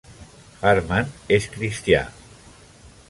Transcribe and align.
Hartman 0.65 1.13
és 1.37 1.49
cristià. 1.57 2.01